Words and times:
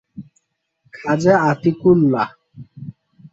Khwaja 0.93 1.33
Atiqullah 1.49 2.27